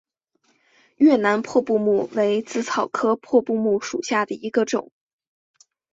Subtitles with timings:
[0.95, 4.91] 越南破布木为紫草科破布木属下的一个种。